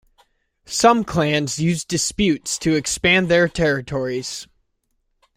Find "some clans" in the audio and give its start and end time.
0.65-1.59